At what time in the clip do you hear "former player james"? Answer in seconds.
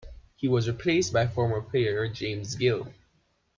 1.27-2.55